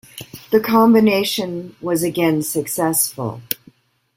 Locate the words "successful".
2.41-3.43